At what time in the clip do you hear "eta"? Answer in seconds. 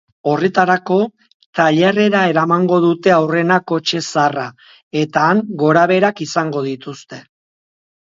5.05-5.29